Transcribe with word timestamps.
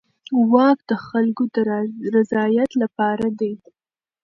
واک 0.53 0.79
د 0.91 0.93
خلکو 1.07 1.43
د 1.53 1.55
رضایت 2.15 2.71
لپاره 2.81 3.27
دی. 3.39 3.53